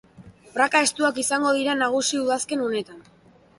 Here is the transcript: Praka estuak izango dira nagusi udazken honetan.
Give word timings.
Praka 0.55 0.81
estuak 0.85 1.19
izango 1.25 1.53
dira 1.59 1.77
nagusi 1.83 2.21
udazken 2.25 2.67
honetan. 2.71 3.07